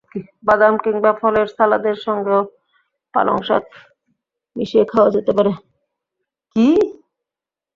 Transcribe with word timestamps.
বাদাম 0.47 0.73
কিংবা 0.83 1.11
ফলের 1.21 1.47
সালাদের 1.55 1.97
সঙ্গেও 2.05 2.41
পালং 3.13 3.37
শাক 3.47 3.63
মিশিয়ে 4.55 4.85
খাওয়া 4.91 5.09
যেতে 5.15 5.31
পারে। 5.37 5.51